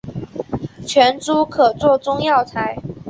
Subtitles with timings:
[0.83, 2.75] 全株可做中药材。